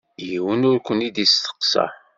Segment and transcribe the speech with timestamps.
[0.27, 1.85] Yiwen ur ken-id-isteqsa.